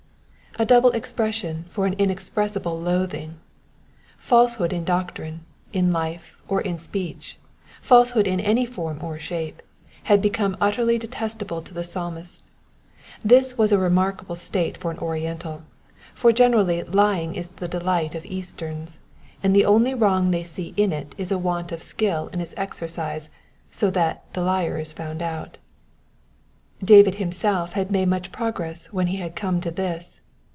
[0.51, 3.39] '''* A double expression for an inexpressible loathing.
[4.17, 7.37] Falsehood in doctrine, in life, or in speech,
[7.81, 9.61] falsehood in any form or shape,
[10.03, 12.43] had become utterly detestable to the Psalmist.
[13.23, 15.61] This was a remark able state for an Oriental,
[16.13, 18.99] for generally lying is the delight of Easterns,
[19.41, 22.53] and the only wrong they see in it is a want of skill in its
[22.57, 23.29] exercise
[23.71, 25.59] so that the liar is found out.
[26.83, 30.17] David himself had made much progress when he had come to this.